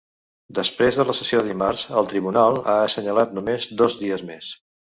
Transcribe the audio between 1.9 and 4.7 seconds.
el tribunal ha assenyalat només dos dies més.